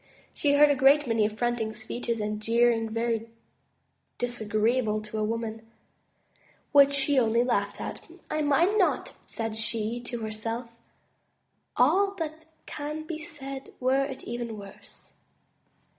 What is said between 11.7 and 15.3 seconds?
''all that can be said, were it even worse.